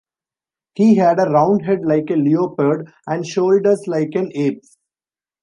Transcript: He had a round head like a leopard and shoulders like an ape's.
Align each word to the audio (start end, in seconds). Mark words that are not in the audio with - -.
He 0.73 0.95
had 0.95 1.19
a 1.19 1.29
round 1.29 1.63
head 1.63 1.85
like 1.85 2.09
a 2.09 2.15
leopard 2.15 2.91
and 3.05 3.23
shoulders 3.23 3.85
like 3.87 4.15
an 4.15 4.31
ape's. 4.33 4.79